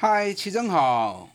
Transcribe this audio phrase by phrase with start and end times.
[0.00, 1.28] 嗨，齐真好，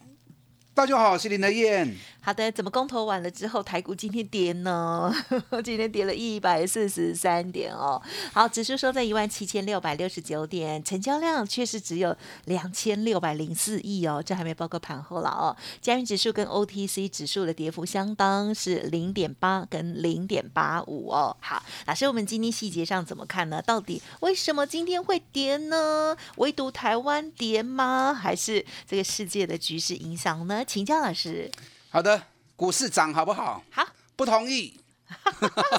[0.73, 1.93] 大家好，我是林德燕。
[2.25, 5.13] 好的，怎么公投完了之后，台股今天跌呢？
[5.61, 8.01] 今天跌了一百四十三点哦。
[8.31, 12.15] 好，指数收在一万七千六百六十九点，成交量确实只有
[12.45, 15.53] 两千六百零四亿哦，这还没包括盘后了哦。
[15.81, 21.35] 加元指数跟 OTC 指数的跌幅相当是零点八跟零点八五哦。
[21.41, 23.61] 好，老师，我们今天细节上怎么看呢？
[23.61, 26.15] 到底为什么今天会跌呢？
[26.37, 28.13] 唯独台湾跌吗？
[28.13, 30.63] 还是这个世界的局势影响呢？
[30.65, 31.51] 请教老师。
[31.93, 32.19] 好的，
[32.55, 33.63] 股市涨好不好？
[33.69, 34.79] 好，不同意。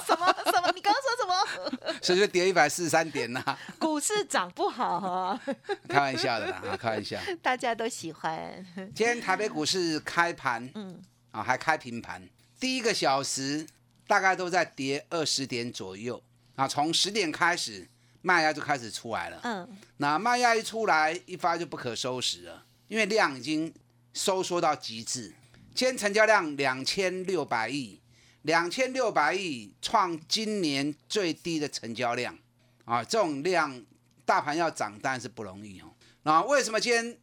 [0.07, 0.71] 什么什么？
[0.73, 1.93] 你刚刚说什么？
[2.01, 3.43] 所以就跌一百四十三点呐。
[3.77, 5.41] 股市涨不好啊？
[5.89, 7.19] 开玩笑的啦，啊，开玩笑。
[7.41, 8.65] 大家都喜欢。
[8.95, 12.25] 今天台北股市开盘，嗯，啊，还开平盘，
[12.61, 13.67] 第一个小时
[14.07, 16.23] 大概都在跌二十点左右。
[16.55, 17.85] 啊，从十点开始，
[18.21, 19.41] 卖压就开始出来了。
[19.43, 23.73] 嗯，那卖压一出来，一发就不可收拾了，因为量已经
[24.13, 25.33] 收缩到极致。
[25.75, 27.99] 今天成交量两千六百亿，
[28.43, 32.39] 两千六百亿创今年最低的成交量
[32.85, 33.03] 啊！
[33.03, 33.83] 这种量，
[34.23, 35.91] 大盘要涨当然是不容易哦。
[36.23, 37.17] 那为什么今天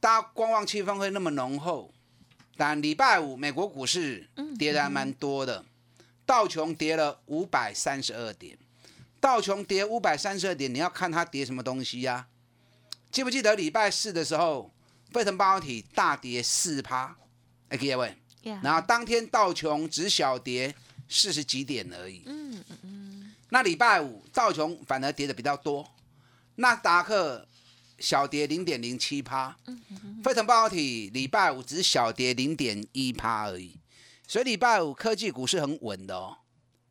[0.00, 1.92] 大家观望气氛会那么浓厚？
[2.56, 4.26] 但礼拜五美国股市
[4.58, 5.66] 跌的还蛮多的，
[6.24, 8.56] 道琼跌了五百三十二点，
[9.20, 12.26] 道琼跌五百三十二点，你要看它跌什么东西呀？
[13.10, 14.72] 记不记得礼拜四的时候，
[15.10, 17.14] 费城半导体大跌四趴？
[17.68, 18.14] 哎，各位，
[18.62, 20.74] 然后当天道琼只小跌
[21.08, 22.22] 四十几点而已。
[22.26, 23.34] 嗯嗯嗯。
[23.50, 25.88] 那礼拜五道琼反而跌的比较多，
[26.56, 27.46] 纳达克
[27.98, 29.56] 小跌零点零七趴。
[30.22, 33.76] 费城半导体礼拜五只小跌零点一趴而已，
[34.26, 36.38] 所以礼拜五科技股是很稳的哦。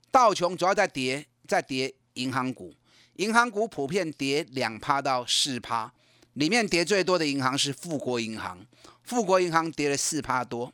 [0.10, 2.74] 道琼主要在跌，在跌银行股，
[3.18, 5.92] 银行股普遍跌两趴到四趴，
[6.34, 8.66] 里面跌最多的银行是富国银行。
[9.08, 10.74] 富国银行跌了四趴多，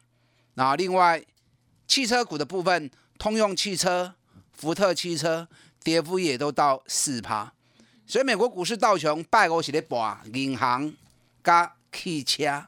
[0.55, 1.23] 然后另外
[1.87, 2.89] 汽车股的部分，
[3.19, 4.15] 通用汽车、
[4.51, 5.47] 福特汽车
[5.83, 7.53] 跌幅也都到四趴，
[8.07, 10.91] 所以美国股市道琼拜我是咧博银行
[11.43, 12.65] 加汽车，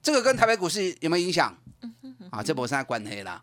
[0.00, 1.58] 这个跟台北股市有没有影响？
[2.30, 3.42] 啊，这没啥关系啦。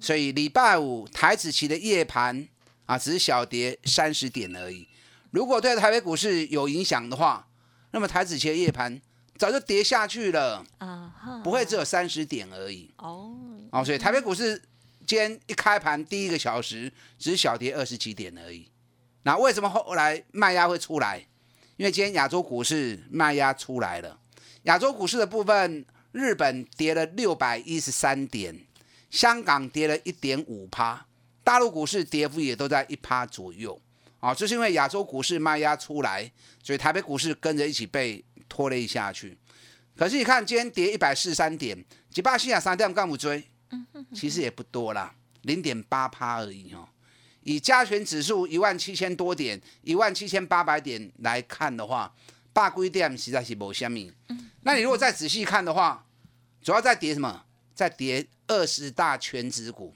[0.00, 2.48] 所以礼拜五台子期的夜盘
[2.86, 4.88] 啊，只是小跌三十点而已。
[5.30, 7.46] 如果对台北股市有影响的话，
[7.92, 9.00] 那么台子期的夜盘。
[9.36, 13.34] 早就跌下去了啊，不会只有三十点而已哦。
[13.72, 14.56] 哦，所以台北股市
[15.04, 18.70] 今天一开盘第一个小时只是小跌二十几点而已。
[19.24, 21.26] 那为什么后来卖压会出来？
[21.76, 24.20] 因为今天亚洲股市卖压出来了。
[24.62, 28.56] 亚洲股市的部分，日本跌了六百一十三点，
[29.10, 31.06] 香港跌了一点五趴，
[31.42, 33.80] 大陆股市跌幅也都在一趴左右。
[34.20, 36.30] 啊，就是因为亚洲股市卖压出来，
[36.62, 38.24] 所以台北股市跟着一起被。
[38.54, 39.36] 拖累下去，
[39.96, 43.42] 可是你看今天跌一百四十三点，吉巴西亚三点干不追，
[44.14, 46.88] 其实也不多啦，零点八趴而已哦。
[47.42, 52.14] 以加权指数一万七千多点，一万七千八百点来看的话，
[52.52, 54.12] 八龟点实在是无虾米。
[54.62, 56.06] 那你如果再仔细看的话，
[56.62, 57.44] 主要在跌什么？
[57.74, 59.92] 在跌二十大全指股。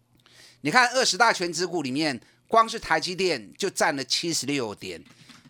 [0.62, 5.00] 你看二十大全指股里面，光是台积电就占了七十六点，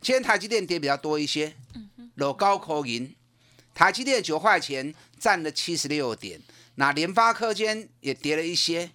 [0.00, 1.54] 今天台积电跌比较多一些。
[2.14, 3.14] 老高口银，
[3.74, 6.40] 台积电九块钱占了七十六点，
[6.74, 8.90] 那联发科间也跌了一些，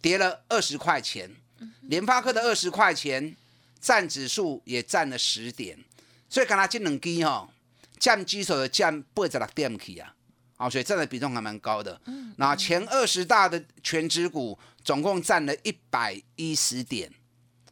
[0.00, 1.30] 跌了二十块钱。
[1.82, 3.34] 联发科的二十块钱
[3.80, 5.76] 占指数也占了十点，
[6.28, 7.48] 所以看它这两支哈，
[7.98, 10.14] 占指数的占八十六点去啊，
[10.56, 12.00] 好，所以占的比重还蛮高的。
[12.36, 17.10] 那前二十大的全指股总共占了一百一十点，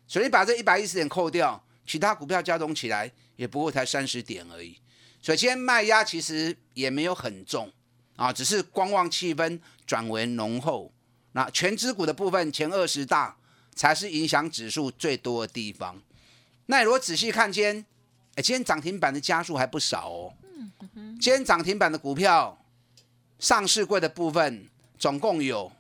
[0.09, 4.79] 所以把这一百一十点扣掉，其他股票加总起来也不过才三十点而已。
[5.23, 7.73] 首先，卖压其实也没有很重
[8.17, 10.93] 啊，只是观望气氛转为浓厚。
[11.33, 13.37] 那全指股的部分，前二十大
[13.75, 16.01] 才是影响指数最多的地方。
[16.67, 17.87] 那如果仔细看，今天，
[18.37, 20.33] 哎，今天涨停板的家数还不少哦。
[20.95, 22.59] 今天涨停板的股票，
[23.39, 24.69] 上市柜的部分
[24.99, 25.71] 总共有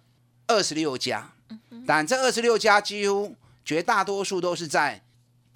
[0.47, 1.32] 二十六家，
[1.87, 5.02] 但这二十六家几乎绝大多数都是在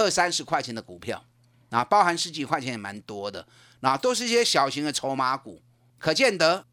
[0.01, 1.23] 二三十块钱的股票，
[1.69, 3.47] 啊，包含十几块钱也蛮多的。
[3.81, 5.61] 那都是一些小型的筹码股，
[5.99, 6.65] 可见得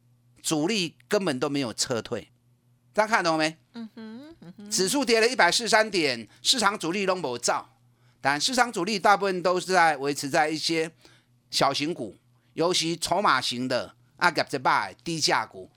[0.42, 2.30] 主力根本都没有撤退。
[2.94, 3.58] 大家看懂没？
[3.74, 7.78] 嗯哼，指数跌了一百四十三点，市场主力都没造，
[8.22, 10.90] 但市场主力大部分都是在维持在一些
[11.52, 12.18] 小型股，
[12.54, 14.44] 尤其筹码型的啊，夹
[15.04, 15.70] 低价股，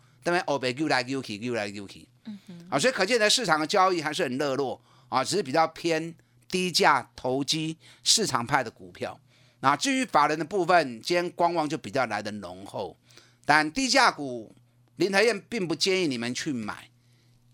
[0.46, 2.08] 欧北丢来丢去，丢来丢去。
[2.25, 6.14] 嗯哼，啊，所以可见的市场的交易还是很热络啊，只是比较偏
[6.50, 9.19] 低价投机市场派的股票。
[9.61, 12.97] 那至于法人的部分，今天观望就比较来的浓厚，
[13.44, 14.55] 但低价股
[14.97, 16.88] 林台燕并不建议你们去买。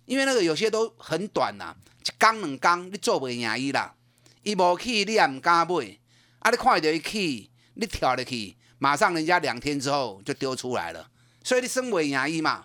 [0.04, 3.92] 因为那个有些都很短呐，一缸两缸你做不赢伊啦，
[4.44, 5.98] 伊无起你也唔敢买，
[6.38, 11.10] 啊你看到伊起，你跳入去，马上人家两天之后就丢出来了，
[11.42, 12.62] 所以你升为赢伊嘛，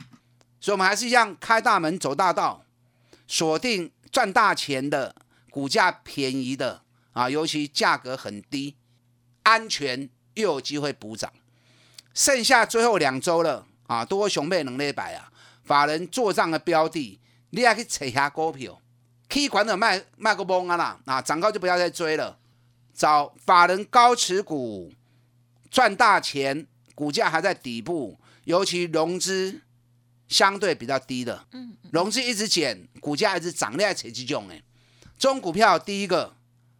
[0.59, 2.63] 所以我们还是一样开大门走大道，
[3.27, 5.15] 锁定赚大钱的，
[5.51, 6.81] 股价便宜的
[7.11, 8.75] 啊，尤其价格很低，
[9.43, 11.31] 安全又有机会补涨，
[12.13, 15.31] 剩下最后两周了啊，多熊妹能力摆啊，
[15.63, 17.19] 法人做账的标的。
[17.53, 18.81] 你还去扯下股票，
[19.27, 22.39] 可以管着卖卖个懵啊啦，啊涨高就不要再追了，
[22.93, 24.93] 找法人高持股
[25.69, 26.65] 赚大钱，
[26.95, 29.59] 股价还在底部，尤其融资
[30.29, 34.63] 相对比较低的，嗯，融资一直减，股价一直涨，你还扯这种诶，
[35.21, 36.35] 这种股票第一个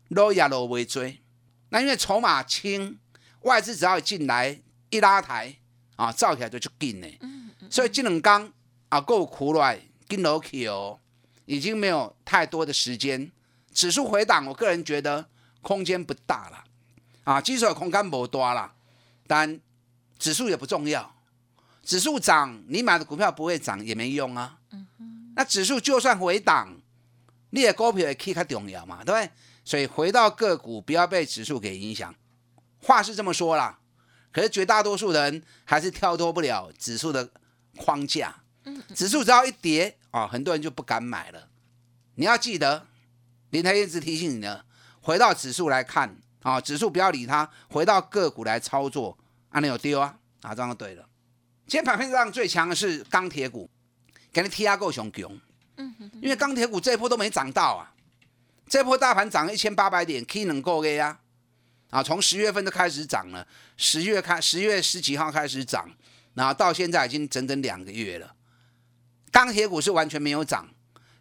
[0.10, 1.22] low 呀 low 为追，
[1.70, 2.98] 那因为筹码轻，
[3.42, 4.60] 外资只要一进来
[4.90, 5.56] 一拉抬
[5.96, 8.52] 啊，造起来就就紧嘞，嗯嗯，所以这两刚
[8.90, 9.80] 啊够苦来。
[10.08, 11.00] 跟楼起哦，
[11.46, 13.32] 已经没有太多的时间，
[13.74, 15.26] 指数回档，我个人觉得
[15.62, 16.64] 空间不大了，
[17.24, 18.74] 啊，基础空间不大了，
[19.26, 19.58] 但
[20.20, 21.16] 指数也不重要，
[21.82, 24.58] 指数涨，你买的股票不会涨也没用啊，
[25.36, 26.81] 那指数就算回档，
[27.52, 29.30] 你的股票也可以较重要嘛，对不对？
[29.64, 32.14] 所以回到个股，不要被指数给影响，
[32.80, 33.80] 话是这么说啦，
[34.32, 37.30] 可是绝大多数人还是跳脱不了指数的
[37.78, 38.36] 框架。
[38.96, 41.50] 指数只要一跌啊，很多人就不敢买了。
[42.16, 42.88] 你要记得，
[43.50, 44.64] 林台一直提醒你呢，
[45.02, 49.18] 回到指数来看啊，指数不要理它，回到个股来操作。
[49.50, 50.18] 啊，你有丢啊？
[50.42, 51.08] 啊，这样就对了。
[51.68, 53.70] 今天盘面上最强的是钢铁股，
[54.32, 55.40] 给你踢压够熊熊。
[55.82, 57.94] 嗯因为钢铁股这一波都没涨到啊，
[58.68, 61.20] 这波大盘涨一千八百点，K 能够的呀。
[61.90, 63.46] 啊，从十月份就开始涨了，
[63.76, 65.92] 十月开十月十几号开始涨，
[66.36, 68.34] 然后到现在已经整整两个月了。
[69.30, 70.70] 钢铁股是完全没有涨，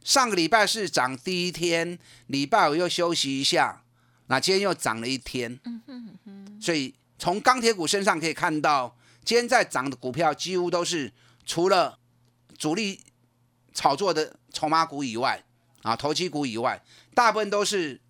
[0.05, 1.99] 上个礼拜是涨第一天，
[2.29, 3.83] 礼拜五又休息一下，
[4.29, 5.59] 那今天又涨了一天。
[6.61, 11.13] 所以从钢铁股身上可以看到，今天在涨的股票几乎都是
[11.45, 11.99] 除了
[12.57, 13.01] 主力
[13.75, 15.43] 炒作的筹码股以外，
[15.83, 16.83] 啊，投机股以外，
[17.15, 18.01] 大部分都是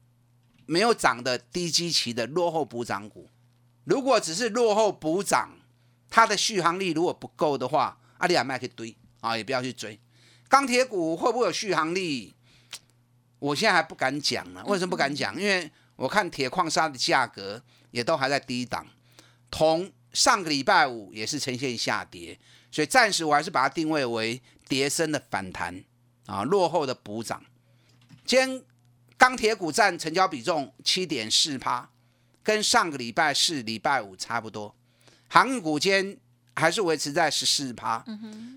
[0.67, 3.29] 没有涨的低基期的落后补涨股。
[3.85, 5.51] 如果只是落后补涨，
[6.09, 8.97] 它的续航力如果不够的话，阿里亚麦可以堆。
[9.21, 10.01] 啊，也不要去追
[10.49, 12.35] 钢铁股会不会有续航力？
[13.39, 14.65] 我现在还不敢讲呢。
[14.67, 15.39] 为什么不敢讲？
[15.39, 18.87] 因为我看铁矿砂的价格也都还在低档，
[19.51, 22.39] 铜上个礼拜五也是呈现下跌，
[22.73, 25.85] 所以暂时我还是把它定位为跌升的反弹
[26.31, 27.43] 啊，落后的补涨。
[28.25, 28.63] 今天
[29.19, 31.91] 钢铁股占成交比重七点四趴，
[32.43, 34.75] 跟上个礼拜四、礼拜五差不多。
[35.29, 36.17] 航运股间。
[36.57, 38.05] 还是维持在十四趴，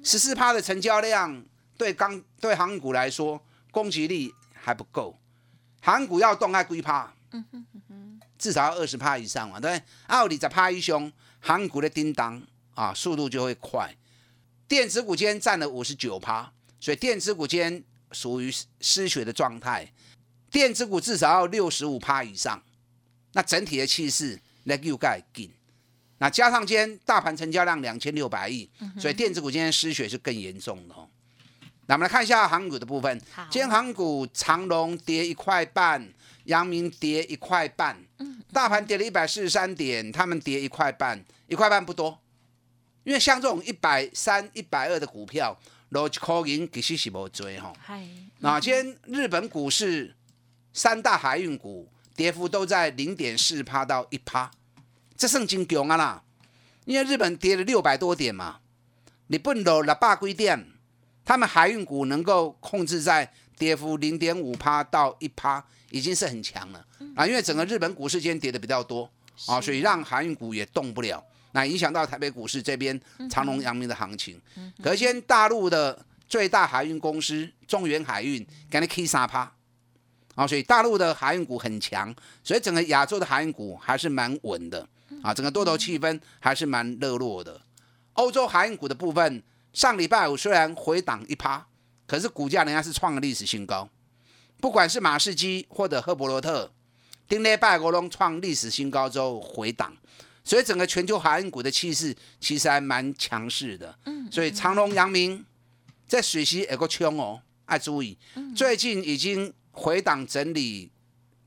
[0.03, 1.41] 十四趴的成交量
[1.77, 5.17] 对钢对航股来说攻击力还不够，
[5.79, 7.13] 航股要动还归趴，
[8.37, 9.81] 至少要二十趴以上嘛，对？
[10.07, 12.41] 奥利在趴一凶，航股的叮当
[12.73, 13.95] 啊，速度就会快。
[14.67, 16.51] 电子股间占了五十九趴，
[16.83, 19.89] 所以电子股间属于失血的状态，
[20.51, 22.61] 电子股至少要六十五趴以上，
[23.31, 25.49] 那整体的气势那又盖紧。
[26.17, 31.07] 那加上今天大盘成交量两千六百亿，所以电子股今天失血是更严重的哦。
[31.85, 33.17] 那我们来看一下航股的部分，
[33.49, 36.05] 今天航股长隆跌一块半，
[36.43, 37.97] 阳明跌一块半，
[38.51, 42.19] 大盘跌了一百四十三点，他们跌一块半，一块半不多，
[43.05, 45.57] 因为像这种一百三、一百二的股票，
[45.93, 47.71] 逻辑可能其实是无追哈。
[48.39, 50.15] 那今天日本股市
[50.73, 54.51] 三大海运股跌幅都在零点四趴到一趴。
[55.15, 56.23] 这算真强啊啦！
[56.85, 58.59] 因为日本跌了六百多点嘛，
[59.27, 60.67] 你不能六百几点，
[61.23, 66.85] 他们海运股能够控制在跌幅零点五趴到一趴，已经是很强了
[67.15, 67.25] 啊！
[67.25, 69.09] 因为整个日本股市今天跌的比较多
[69.47, 71.23] 啊，所以让海运股也动不了，
[71.53, 74.39] 那影响到台北股市这边长隆、阳明的行情。
[74.83, 79.51] 可先大陆的最大海运公司中原海运给你 K 三趴
[80.35, 84.87] 啊，所以大陆的海运股很强，所以整个亚洲的海运股还是蛮稳的。
[85.21, 87.61] 啊，整个多头气氛还是蛮热络的。
[88.13, 91.65] 欧洲海运股的部分，上礼拜五虽然回档一趴，
[92.07, 93.87] 可是股价人家是创了历史新高。
[94.59, 96.71] 不管是马士基或者赫伯罗特，
[97.27, 99.95] 丁内拜国龙创历史新高之后回档，
[100.43, 103.97] 所以整个全球航运股的气势其实还蛮强势的。
[104.05, 105.45] 嗯，所以长隆、阳明
[106.07, 108.17] 在水西有个冲哦，爱注意。
[108.55, 110.91] 最近已经回档整理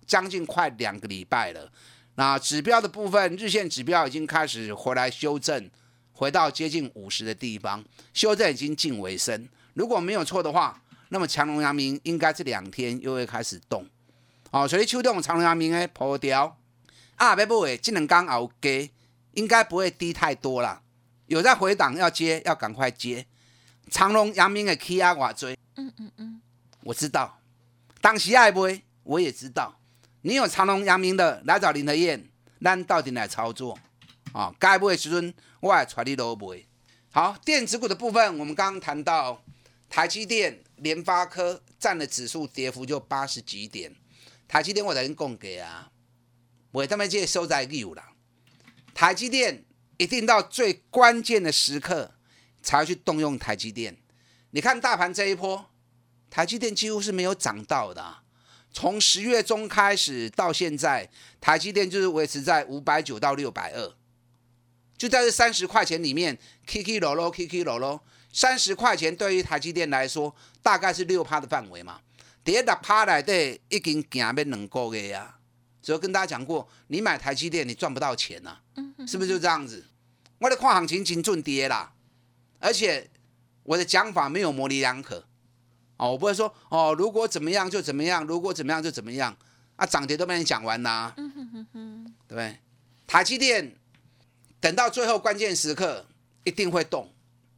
[0.06, 1.70] 将近快两个礼拜了。
[2.14, 5.70] 那指标的部分，日线指标已经开始回来修正，
[6.12, 7.84] 回到接近五十的地方，
[8.14, 9.48] 修正已经近尾声。
[9.74, 10.82] 如果没有错的话。
[11.10, 13.86] 那么强龙、阳明应该这两天又会开始动，
[14.50, 16.58] 哦，所以秋冬长隆、阳明的破掉，
[17.16, 18.90] 啊，别不会，技能刚熬给，
[19.32, 20.82] 应该不会低太多了。
[21.26, 23.26] 有在回档要接，要赶快接。
[23.90, 26.40] 长隆、阳明的 K 压瓦追，嗯嗯嗯，
[26.84, 27.40] 我知道。
[28.00, 29.80] 当时爱不会，我也知道。
[30.22, 32.28] 你有长隆、阳明的来找林德燕，
[32.60, 33.78] 咱到底来操作
[34.32, 34.54] 啊？
[34.58, 36.66] 该不会时阵我来传你都不会。
[37.10, 39.42] 好，电子股的部分，我们刚刚谈到
[39.88, 40.62] 台积电。
[40.76, 43.96] 联发科占的指数跌幅就八十几点，
[44.46, 45.90] 台积电我已经供给啊，
[46.76, 48.02] 我他们这收在有了。
[48.92, 49.64] 台积电
[49.96, 52.12] 一定到最关键的时刻
[52.62, 53.96] 才去动用台积电。
[54.50, 55.70] 你看大盘这一波，
[56.28, 58.18] 台积电几乎是没有涨到的，
[58.70, 61.08] 从十月中开始到现在，
[61.40, 63.94] 台积电就是维持在五百九到六百二，
[64.98, 68.02] 就在这三十块钱里面，K K 落落，K K 落落。
[68.32, 72.00] 三十块钱对于台积电来说，大概是六趴的范围嘛。
[72.44, 75.35] 第一六趴来的已经行要两个月呀。
[75.86, 78.58] 所以跟大家讲过，你买台积电你赚不到钱呐，
[79.06, 79.86] 是不是就这样子？
[80.40, 81.92] 我的跨行情精准跌啦，
[82.58, 83.08] 而且
[83.62, 85.24] 我的讲法没有模棱两可
[85.96, 89.36] 哦，我不会说哦，如果怎么样就怎么样，如果怎么样就怎么样
[89.76, 91.24] 啊，涨跌都被你讲完啦，对
[92.26, 92.58] 不对？
[93.06, 93.76] 台积电
[94.58, 96.08] 等到最后关键时刻
[96.42, 97.12] 一定会动。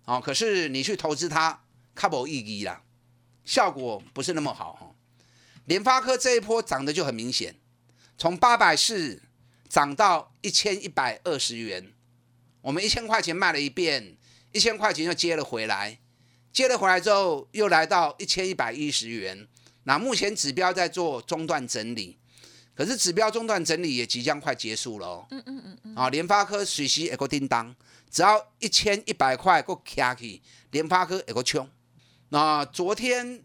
[0.04, 1.62] 哦，可是你去投资它，
[1.94, 2.82] 卡无意义啦，
[3.46, 4.90] 效果不是那么好哈。
[5.64, 7.54] 联发科这一波涨的就很明显，
[8.18, 9.22] 从八百四
[9.68, 11.92] 涨到一千一百二十元，
[12.60, 14.16] 我们一千块钱卖了一遍，
[14.50, 16.00] 一千块钱又接了回来，
[16.52, 19.46] 接了回来之后又来到一千一百一十元。
[19.84, 22.18] 那目前指标在做中段整理，
[22.74, 25.26] 可是指标中段整理也即将快结束了哦。
[25.30, 25.94] 嗯嗯嗯嗯。
[25.94, 27.74] 啊，联发科水息一个叮当。
[28.10, 31.70] 只要一千一百块够卡起，联发科也够冲。
[32.30, 33.44] 那昨天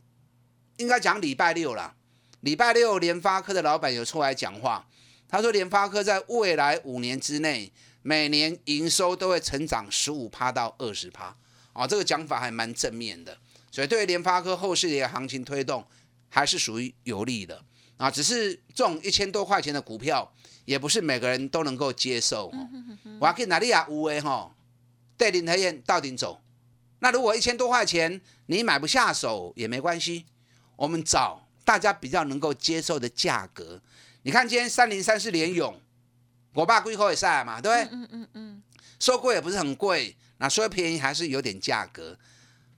[0.77, 1.95] 应该讲礼拜六了，
[2.43, 4.85] 礼拜六联发科的老板有出来讲话，
[5.29, 7.71] 他说联发科在未来五年之内，
[8.01, 11.35] 每年营收都会成长十五趴到二十趴。
[11.71, 13.37] 啊，这个讲法还蛮正面的，
[13.71, 15.87] 所以对联发科后市的行情推动
[16.29, 17.63] 还是属于有利的。
[17.97, 20.31] 啊，只是这种一千多块钱的股票。
[20.65, 22.49] 也不是每个人都能够接受。
[23.19, 23.85] 我要去哪里啊？
[23.89, 24.55] 五 A 哈，
[25.17, 26.39] 带领台燕到顶走。
[26.99, 30.25] 那如果一千多块钱你买不下手也没关系，
[30.77, 33.81] 我们找大家比较能够接受的价格。
[34.23, 35.79] 你看今天三零三是联勇，
[36.53, 37.97] 我爸贵口也晒嘛，对不对？
[37.97, 38.63] 嗯嗯嗯。
[38.99, 42.17] 说贵也不是很贵，那说便宜还是有点价格。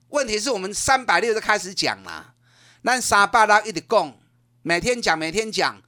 [0.09, 2.33] 问题是我们三百六就开始讲啦，
[2.81, 4.17] 那沙巴拉一直供，
[4.61, 5.81] 每天讲每天讲。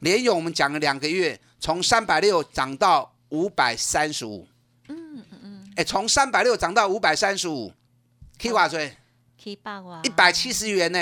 [0.00, 4.46] 联勇我们讲了两个月，从三百六涨到五百三十五。
[4.88, 5.72] 嗯嗯嗯。
[5.76, 7.72] 哎，从三百六涨到五百三十五
[8.38, 8.94] ，K 挂追
[9.44, 10.98] ，K 八哇，一百七十元呢，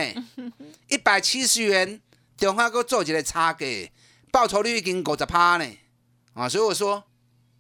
[0.91, 2.01] 一百七十元，
[2.37, 3.65] 中华哥做一个差价，
[4.33, 5.79] 报酬率已经五十趴呢。
[6.35, 7.05] 啊，所以我说，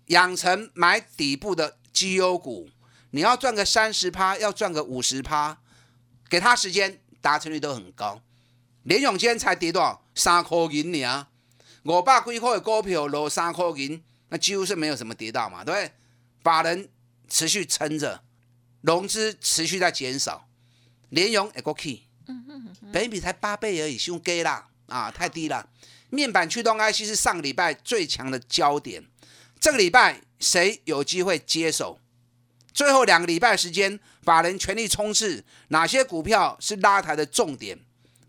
[0.06, 2.68] 养成买底部的绩优股，
[3.12, 5.58] 你要赚个三十趴，要赚个五十趴，
[6.28, 8.20] 给他时间，达成率都很高。
[8.82, 10.04] 联永今天才跌多少？
[10.16, 11.28] 三块银呢？
[11.84, 15.92] 五百几块的股票落三块银，那几乎是没有什么跌到嘛，对不对？
[16.42, 16.88] 法人
[17.28, 18.24] 持续撑着，
[18.80, 20.48] 融资持续在减少，
[21.12, 25.68] 联咏也过去，嗯嗯嗯，本比才八倍而已，凶低啦，啊，太低了。
[26.10, 29.04] 面板驱动 IC 是上个礼拜最强的焦点，
[29.58, 31.98] 这个礼拜谁有机会接手？
[32.74, 37.78] 最后两个礼拜时间，法人全力冲刺，哪些股票是拉抬的重点？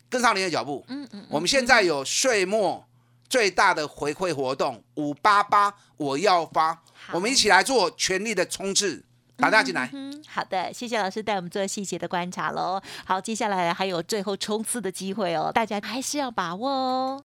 [0.10, 2.88] 跟上您的脚步，嗯嗯，我们现在有岁末。
[3.30, 9.04] 最大的回馈活动五八八，我要发，我们一起来做全力的冲刺，
[9.38, 9.90] 打大进来。
[9.94, 12.82] 嗯好的，谢谢老师带我们做细节的观察喽。
[13.06, 17.24] 好，接下来还有最后冲刺的机会哦，大家还是要把握哦。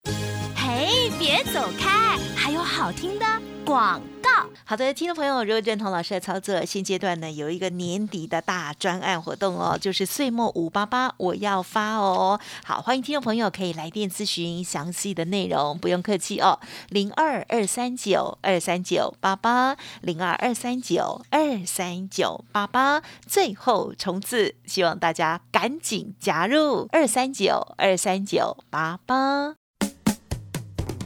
[1.18, 3.26] 别走开，还有好听的
[3.64, 4.00] 广。
[4.23, 4.30] 告。
[4.64, 12.38] 好的，听众朋友，如果认同老师的操作，现阶段呢有一个年底的大专案活动哦，就是岁末五八八我要发哦。
[12.64, 29.62] 好，欢迎听众朋友可以来电咨询详细的内容，不用客气哦，零二二三九二三九八八零二二三九二三九八八，最后冲刺，希望大家赶紧加入二三九二三九八八。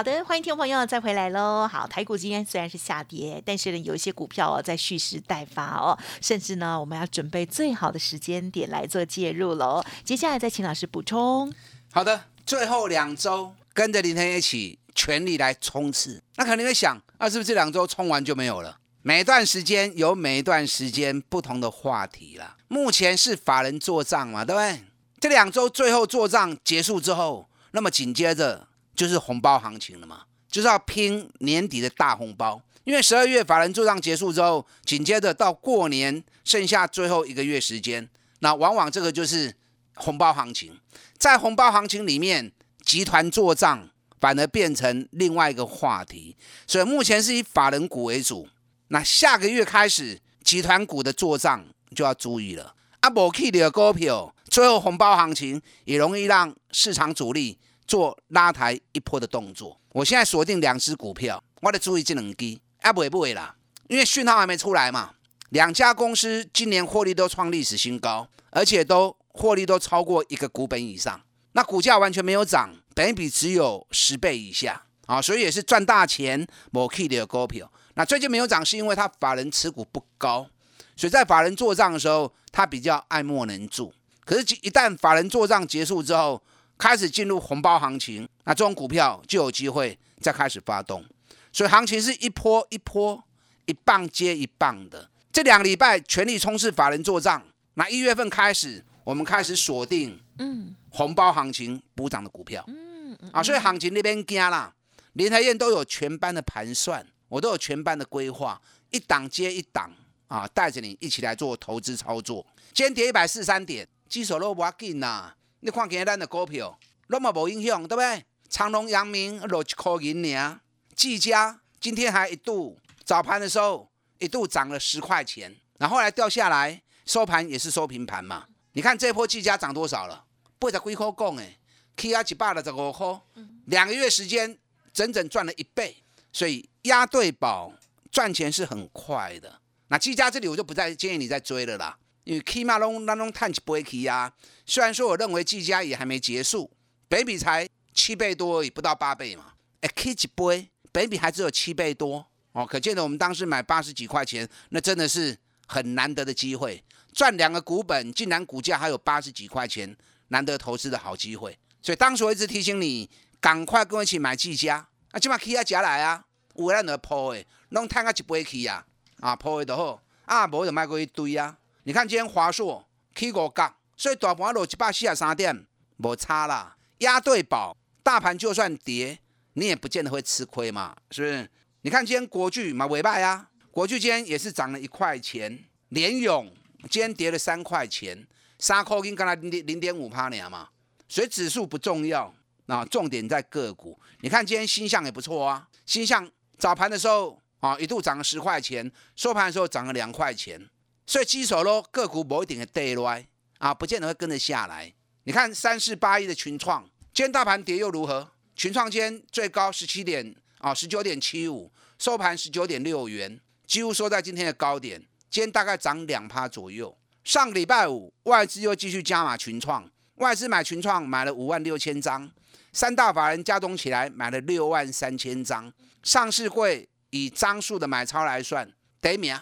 [0.00, 1.68] 好的，欢迎听众朋友再回来喽。
[1.70, 9.84] 好，台股今天虽然是下跌，但是呢，有一些股票哦在蓄势待发哦，甚至呢，我们要准备最好的时间点来做介入喽。
[10.02, 11.52] 接下来再请老师补充。
[11.92, 16.22] 好的，最后两周跟着林天一起全力来冲刺。
[16.36, 18.78] 那肯定会想，啊，是不是这两周冲完就没有了？
[19.02, 22.56] 每段时间有每一段时间不同的话题了。
[22.68, 24.82] 目前是法人做账嘛，对不对？
[25.20, 28.66] 这两周最后做账结束之后，那么紧接着。
[29.00, 32.60] 就是红包行情了嘛，就是要拼年底的大红包。
[32.84, 38.06] 因为十二月法人做账结束之后，紧接着到过年剩下最后一个月时间，
[38.40, 39.56] 那往往这个就是
[39.94, 40.78] 红包行情。
[41.16, 42.52] 在红包行情里面，
[42.84, 43.88] 集团做账
[44.20, 46.36] 反而变成另外一个话题。
[46.66, 48.46] 所以目前是以法人股为主。
[48.88, 51.64] 那下个月开始，集团股的做账
[51.96, 52.74] 就要注意了。
[53.00, 57.58] 啊，无去的股票，最后红包行情也容易让市场主力。
[57.90, 63.56] 做拉抬一波的动作，我现在锁定两只股票，我得注意这两支，啊不会不会啦，
[63.88, 65.14] 因为讯号还没出来嘛。
[65.48, 71.20] 两家公司今年获利都创历史新高，而且都获利都超过一个股本以上，
[71.54, 76.46] 那股价完全没有涨，本比只有十倍以下啊，所以也是赚大钱。
[76.70, 80.46] 某 key 的股票，那最近没有涨，是因为它法人持股不高，
[80.94, 83.92] 所以在法人做账的时候，它比较爱莫能助。
[84.24, 86.40] 可是，一旦法人做账结束之后，
[86.80, 91.04] 开始进入红包行情，那这种股票就有机会再开始发动，
[91.52, 93.22] 所以行情是一波一波，
[93.66, 95.10] 一棒接一棒的。
[95.30, 104.74] 这两个礼拜全力冲刺法人做账，那一月份开始，我们开始锁定嗯红包行情补涨的股票，嗯啊，所以行情那边惊啦，
[105.12, 109.92] 联台燕都有全班的盘算，我都有全班的规划，一档接一档
[110.28, 112.46] 啊，带着你一起来做投资操作。
[112.72, 115.34] 今天跌一百四十三点，基手都不要紧呐。
[115.62, 118.24] 你看今日咱的股票，那么无影响，对不对？
[118.48, 120.58] 长隆、阳明落一块银尔，
[120.96, 128.46] 技嘉今天还一度早盘的时候一度涨了十块钱，然后来掉下来，收盘也是收平盘嘛。
[128.72, 130.24] 你看这波技嘉涨多少了？
[130.58, 131.58] 八十几块讲诶，
[131.96, 133.20] 起啊一百六十五块，
[133.66, 134.58] 两个月时间
[134.94, 136.02] 整整赚了一倍。
[136.32, 137.72] 所以押对宝
[138.10, 139.60] 赚钱是很快的。
[139.88, 141.98] 那技嘉这里我就不再建议你再追了啦。
[142.24, 144.32] 因为 K 马龙那种探起不会 K 呀，
[144.66, 146.70] 虽然说我认为技嘉也还没结束，
[147.08, 149.54] 北比才七倍多而已，不到八倍嘛。
[149.80, 159.96] 哎，K 几倍，北比还只有七倍多哦，可见得我们当时买八十几块钱，那真的是很难得的机会，赚两个股本，竟然股价还有八十几块钱，
[160.28, 161.58] 难得投资的好机会。
[161.80, 163.08] 所以当时我一直提醒你，
[163.40, 166.22] 赶快跟我一起买技嘉，啊，起码 K 啊加来啊，
[166.56, 168.84] 有咱就破的，拢探个一倍 K 啊，
[169.20, 171.56] 啊破的就好，啊无就买过一堆啊。
[171.84, 175.66] 你看今天华硕 K 五角，所以大盘落一百四十三点，
[175.96, 176.76] 无差啦。
[176.98, 179.18] 押对宝，大盘就算跌，
[179.54, 181.50] 你也不见得会吃亏嘛，是不是？
[181.80, 185.64] 你看今天国巨嘛尾败啊，国巨今天也是涨了一块钱。
[185.88, 186.54] 联勇
[186.90, 188.26] 今天跌了三块钱，
[188.58, 190.68] 三块跟刚才零点零点五趴呢嘛。
[191.08, 192.32] 所以指数不重要，
[192.66, 193.98] 啊，重点在个股。
[194.20, 200.68] 你看今天新象也不错啊，新象早盘的时候啊一度涨了十块钱，收盘的时候涨了两块钱。
[201.10, 203.12] 所以基手咯，个股某一点的跌落
[203.58, 204.94] 啊，不见得会跟着下来。
[205.24, 208.30] 你看三四八一的群创，今天大盘跌又如何？
[208.54, 211.68] 群创今天最高十七点啊，十九点七五，
[211.98, 216.96] 收盘十九点六元，几乎收在今天的高点，今天大概涨两趴左右。
[217.24, 222.30] 上礼拜五，外资又继续加码群创，外资买群创买了五万六千张，
[222.72, 225.72] 三大法人加总起来买了六万三千张。
[226.04, 229.36] 上市会以张数的买超来算，得名。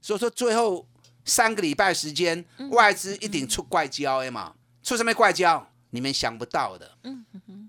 [0.00, 0.86] 所以说最后
[1.28, 4.54] 三个礼拜时间，外资一定出怪交的嘛？
[4.82, 5.70] 出什么怪交？
[5.90, 6.98] 你们想不到的。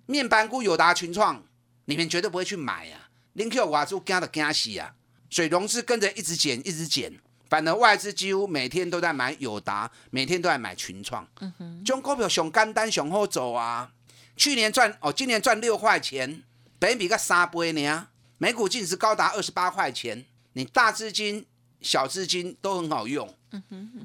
[0.06, 1.44] 面板股友达群创，
[1.86, 3.10] 你们绝对不会去买呀。
[3.34, 4.96] 林 Q 外资惊的惊死啊！
[5.30, 7.20] 水融资跟着一直减，一直减。
[7.48, 11.28] 反而外资几乎每天都在买友达，每天都在买群创。
[11.40, 13.92] 嗯哼，这种股票上简单上好走啊。
[14.36, 16.44] 去年赚哦，今年赚六块钱，
[16.78, 18.08] 本比个三倍呢。
[18.38, 20.26] 每股净值高达二十八块钱。
[20.54, 21.46] 你大资金、
[21.82, 23.34] 小资金都很好用。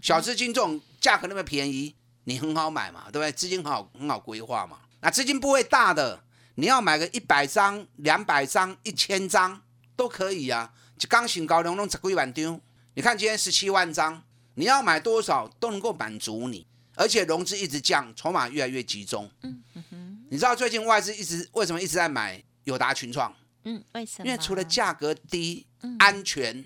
[0.03, 3.33] 小资金这种价格那么便宜，你很好买嘛，对不对？
[3.33, 4.79] 资金很好很好规划嘛。
[5.01, 6.23] 那资金不会大的，
[6.55, 9.61] 你要买个一百张、两百张、一千张
[9.95, 10.73] 都可以啊。
[10.97, 12.61] 就刚醒高量，拢十几万张。
[12.95, 14.23] 你看今天十七万张，
[14.55, 19.29] 你要买多少都能够满足你，而且融资一直降，筹码越来越集中。
[19.43, 23.35] 嗯哼，你知道最近外资一直为什么一直在买友达群创？
[23.65, 24.27] 嗯，为什么？
[24.27, 25.67] 因为除了价格低、
[25.99, 26.65] 安全，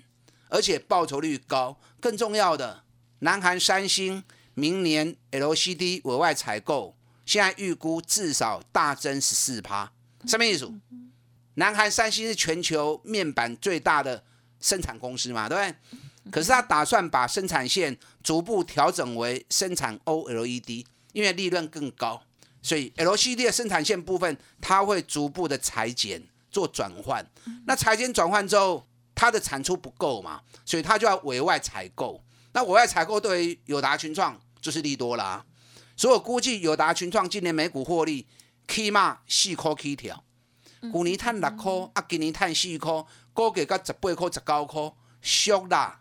[0.49, 2.83] 而且报酬率高，更重要的，
[3.19, 9.91] 南韩三星明年 LCD 额外采购，现在预估至少大增十四趴。
[10.27, 10.69] 什么意思？
[11.53, 14.23] 南韩三星是全球面板最大的
[14.59, 16.31] 生产公司嘛，对不对？
[16.31, 22.21] 可是他打算把生产线逐步调整为生产 OLED，因为利润更高，
[22.61, 27.25] 所以 LCD 的生产线部分，它会逐步的裁剪做转换。
[27.65, 28.85] 那裁剪转换之后，
[29.19, 32.23] 它的产出不够嘛，所以它就要委外采购。
[32.53, 35.45] 那委外采购对于友达群创就是利多啦。
[35.97, 38.25] 所以我估计友达群创今年每股获利
[38.65, 40.23] 起码四块起跳，
[40.81, 43.03] 去年赚六块，啊，今年赚四块，
[43.33, 45.99] 估计到十八块、十九块，俗啦。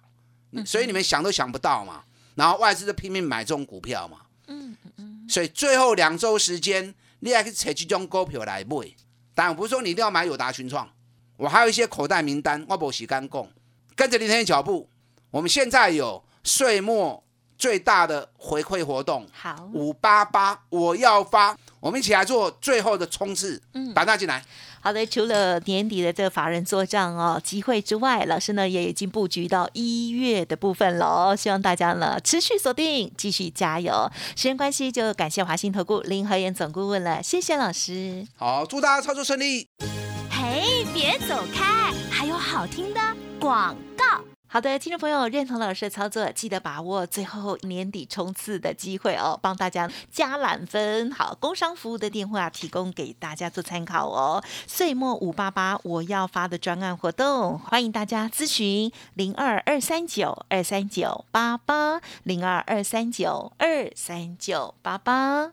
[0.65, 2.05] 所以你们想都想不到嘛，
[2.37, 8.95] 然后外资就拼命买这种股票嘛，嗯嗯，所以最后两周时间，你还可以采这种股票来买，
[9.35, 10.89] 但不是说你一定要买友达群创，
[11.39, 13.49] 我还有一些口袋名单，我不洗干供，
[13.95, 14.89] 跟着林天的脚步，
[15.31, 17.25] 我们现在有岁末
[17.57, 24.45] 最大的回馈活动，好五八八我要发，我们一起来做最后的冲刺，嗯，打大进来。
[24.81, 34.11] 好的，除了年底的这个法人做账哦机会之外，老师呢也已经布局到一月的部分了，希望大家呢持续锁定，继续加油。
[34.35, 38.27] 时间关系，就感谢华兴投顾林和燕总顾问了，谢谢老师。
[38.37, 39.69] 好，祝大家操作顺利。
[41.01, 43.01] 别走开，还有好听的
[43.39, 44.21] 广告。
[44.49, 51.13] 好的，听众朋友，认同老师的操作，记得把握最后年底冲刺的机会哦，帮大家加满分。
[51.13, 54.43] 好，工商服务的电话提供给大家做参考哦。
[54.67, 65.53] 岁末五八八我要发的专案活动，欢迎大家咨询零二二三九二三九八八零二二三九二三九八八。